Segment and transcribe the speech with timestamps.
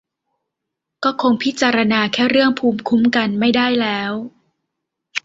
[1.03, 4.13] ก็คงพิจารณาแค่เรื่องภูมิคุ้มกันไม่ได้แล้ว